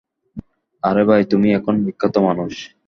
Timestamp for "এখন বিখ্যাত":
1.59-2.15